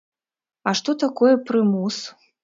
[0.69, 1.99] А што такое прымус?